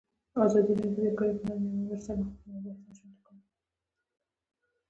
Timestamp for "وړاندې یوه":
1.41-1.79